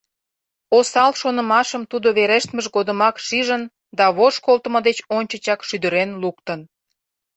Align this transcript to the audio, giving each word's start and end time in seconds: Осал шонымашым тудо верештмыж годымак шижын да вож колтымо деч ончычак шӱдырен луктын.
Осал 0.77 1.11
шонымашым 1.21 1.83
тудо 1.91 2.07
верештмыж 2.17 2.65
годымак 2.75 3.15
шижын 3.27 3.63
да 3.97 4.05
вож 4.17 4.35
колтымо 4.45 4.79
деч 4.87 4.97
ончычак 5.17 5.59
шӱдырен 5.67 6.09
луктын. 6.21 6.59